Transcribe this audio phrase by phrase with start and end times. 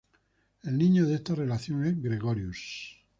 [0.63, 3.03] El niño de esta relación es Gregorius.